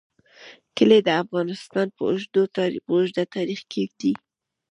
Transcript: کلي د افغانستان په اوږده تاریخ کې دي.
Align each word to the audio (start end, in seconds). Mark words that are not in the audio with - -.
کلي 0.77 0.99
د 1.07 1.09
افغانستان 1.23 1.87
په 1.95 2.01
اوږده 3.19 3.23
تاریخ 3.35 3.61
کې 3.71 3.83
دي. 3.99 4.13